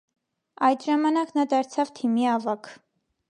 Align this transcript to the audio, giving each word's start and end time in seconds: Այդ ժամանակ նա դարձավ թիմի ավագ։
Այդ 0.69 0.85
ժամանակ 0.91 1.35
նա 1.37 1.45
դարձավ 1.53 1.93
թիմի 1.99 2.27
ավագ։ 2.39 2.73